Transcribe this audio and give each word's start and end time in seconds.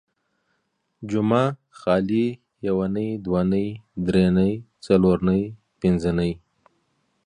جمعه، 1.09 1.43
خالي، 1.79 2.25
يونۍ 2.67 3.09
،دونۍ، 3.25 3.67
دري 4.05 4.25
نۍ، 4.37 4.51
څلور 4.85 5.17
نۍ، 5.27 5.41
پنځه 5.79 6.11
نۍ 6.17 6.31